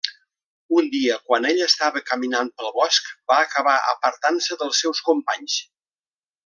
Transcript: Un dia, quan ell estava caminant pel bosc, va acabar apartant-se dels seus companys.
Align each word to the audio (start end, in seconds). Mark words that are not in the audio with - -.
Un 0.79 0.87
dia, 0.95 1.17
quan 1.27 1.45
ell 1.49 1.61
estava 1.65 2.03
caminant 2.07 2.51
pel 2.61 2.73
bosc, 2.79 3.13
va 3.33 3.37
acabar 3.45 3.77
apartant-se 3.95 4.61
dels 4.63 4.85
seus 4.87 5.07
companys. 5.11 5.63